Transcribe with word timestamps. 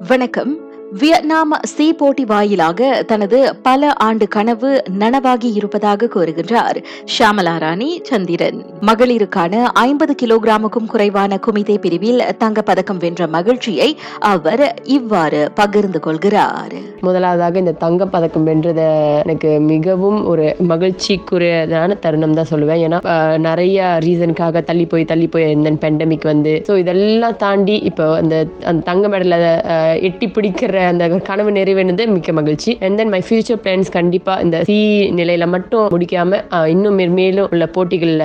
வணக்கம். 0.00 0.67
Vietnam 0.92 1.50
C 1.70 1.86
போட்டி 1.92 2.24
வாயிலாக 2.24 3.02
தனது 3.10 3.38
பல 3.62 3.90
ஆண்டு 4.04 4.26
கனவு 4.28 4.70
நனவாகி 5.00 5.48
இருப்பதாக 5.58 6.08
கூறுகின்றார். 6.14 6.78
ஷாமலா 7.14 7.52
ராணி 7.64 7.88
சந்திரன். 8.08 8.60
மகளிருக்கான 8.88 9.62
ஐம்பது 9.72 10.14
கிலோகிராமுக்கும் 10.22 10.88
குறைவான 10.92 11.38
குமிதே 11.46 11.76
பிரிவில் 11.84 12.22
தங்கப்பதக்கம் 12.44 13.02
வென்ற 13.02 13.26
மகிழ்ச்சியை 13.26 13.88
அவர் 14.32 14.64
இவ்வாறு 14.96 15.50
பகிர்ந்து 15.60 16.00
கொள்கிறார். 16.00 16.74
முதலாவதாக 17.00 17.58
இந்த 17.58 17.74
தங்கப்பதக்கம் 17.84 18.46
பதக்கம் 18.48 18.80
எனக்கு 19.24 19.60
மிகவும் 19.60 20.24
ஒரு 20.24 20.46
மகிழ்ச்சிக்குரியதான 20.72 21.98
தருணம் 22.06 22.38
தான் 22.40 22.50
சொல்லுவேன். 22.52 22.82
ஏன்னா 22.86 23.00
நிறைய 23.48 23.98
ரீசனுக்காக 24.06 24.64
தள்ளி 24.70 24.86
போய் 24.86 25.10
தள்ளி 25.12 25.26
போய் 25.26 25.48
இருந்தேன் 25.50 25.80
பெண்டமிக் 25.84 26.26
வந்து. 26.32 26.54
ஸோ 26.70 26.78
இதெல்லாம் 26.78 27.38
தாண்டி 27.44 27.78
இப்போ 27.92 28.08
அந்த 28.22 28.46
அந்த 28.64 28.80
தங்க 28.90 29.08
மெடலை 29.08 29.38
எட்டி 30.10 30.26
பிடிக்கிற 30.26 30.76
அந்த 30.90 31.04
கனவு 31.28 31.50
நிறைவேறது 31.58 32.06
மிக்க 32.14 32.32
மகிழ்ச்சி. 32.38 32.72
And 32.86 32.98
then 33.00 33.12
my 33.14 33.20
future 33.26 33.60
plans 33.64 33.90
கண்டிப்பாக 33.98 34.44
இந்த 34.46 34.58
சி 34.70 34.78
நிலையில 35.20 35.46
மட்டும் 35.54 35.86
முடிக்காம 35.94 36.40
இன்னும் 36.74 36.98
மேலும் 37.20 37.48
உள்ள 37.54 37.66
போட்டிகளில் 37.76 38.24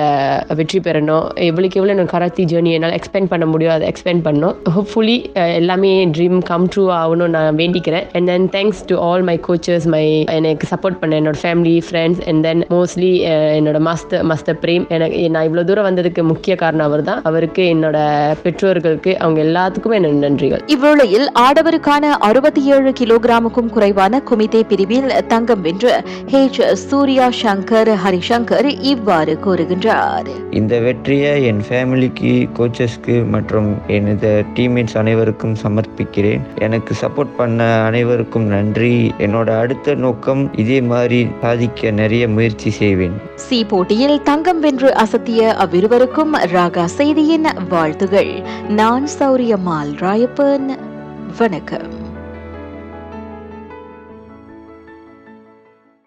வெற்றி 0.60 0.80
பெறணும். 0.86 1.26
எவ்வளோக்கு 1.48 1.78
எவ்வளோ 1.80 1.94
எனக்கு 1.96 2.14
கராத்தி 2.16 2.44
ஜேர்னி 2.52 2.72
என்னால் 2.78 2.96
எக்ஸ்பெண்ட் 2.98 3.30
பண்ண 3.32 3.46
முடியும் 3.52 3.74
அதை 3.76 3.88
எக்ஸ்பெண்ட் 3.92 4.24
பண்ணணும் 4.26 4.56
ஹோப்ஃபுல்லி 4.76 5.16
எல்லாமே 5.60 5.92
ட்ரீம் 6.16 6.38
கம் 6.50 6.66
ட்ரூ 6.74 6.84
ஆகணும்னு 7.00 7.34
நான் 7.36 7.58
வேண்டிக்கிறேன். 7.62 8.06
And 8.16 8.28
then 8.32 8.48
thanks 8.56 8.82
to 8.90 8.96
all 9.08 9.24
my 9.30 9.36
coaches 9.48 9.88
my 9.94 10.04
எனக்கு 10.38 10.68
சப்போர்ட் 10.72 10.98
பண்ண 11.02 11.20
என்னோட 11.20 11.38
family 11.44 11.76
friends 11.88 12.22
and 12.30 12.42
then 12.48 12.62
mostly 12.74 13.12
என்னோட 13.58 13.78
மாஸ்டர் 13.88 14.24
மாஸ்டர் 14.30 14.58
பிரேம். 14.64 14.86
எனக்கு 14.96 15.18
நான் 15.36 15.46
இவ்வளோ 15.48 15.64
தூரம் 15.70 15.88
வந்ததுக்கு 15.88 16.22
முக்கிய 16.32 16.54
காரணம் 16.62 16.86
அவர் 16.88 17.02
தான் 17.10 17.20
அவருக்கு 17.30 17.62
என்னோட 17.74 17.98
பெற்றோர்களுக்கு 18.44 19.12
அவங்க 19.22 19.40
எல்லாத்துக்குமே 19.46 19.98
என்னோட 20.00 20.18
நன்றிகள். 20.26 20.62
இவ்வேளையில் 20.74 21.26
ஆடவருக்கான 21.46 22.12
அறுபத்தி 22.44 22.70
ஏழு 22.70 22.92
கிலோகிராமுக்கும் 23.00 23.68
குறைவான 23.68 24.22
குமிதே 24.30 24.60
பிரிவில் 24.68 25.26
தங்கம் 25.26 25.60
வென்ற 25.60 26.04
ஹெச் 26.30 26.72
சூர்யா 26.72 27.28
சங்கர் 27.42 27.90
ஹரிசங்கர் 28.04 28.78
இவ்வாறு 28.80 29.38
கூறுகின்றார். 29.44 30.26
இந்த 30.50 30.78
வெற்றியை 30.78 31.44
என் 31.44 31.62
ஃபேமிலிக்கு 31.68 32.48
கோச்சஸ்க்கு 32.58 33.26
மற்றும் 33.28 33.76
எனது 33.86 34.44
டீம்மேட்ஸ் 34.54 34.96
அனைவருக்கும் 34.96 35.56
சமர்ப்பிக்கிறேன். 35.62 36.40
எனக்கு 36.58 36.94
சப்போர்ட் 37.00 37.34
பண்ண 37.36 37.82
அனைவருக்கும் 37.84 38.44
நன்றி. 38.44 39.12
என்னோட 39.18 39.58
அடுத்த 39.58 39.94
நோக்கம் 39.94 40.54
இதே 40.56 40.80
மாதிரி 40.80 41.26
சாதிக்க 41.40 41.90
நிறைய 41.90 42.28
முயற்சி 42.28 42.70
செய்வேன். 42.70 43.12
சி 43.34 43.64
போட்டியில் 43.64 44.22
தங்கம் 44.22 44.60
வென்று 44.60 44.94
அசத்திய 44.94 45.56
அவ்விருவருக்கும் 45.64 46.34
ராகா 46.54 46.84
செய்தியின் 46.84 47.46
வாழ்த்துகள். 47.68 48.42
நான் 48.68 49.08
சௌரியம்மாள் 49.18 49.94
ராயப்பன். 49.98 50.68
வணக்கம். 51.38 52.03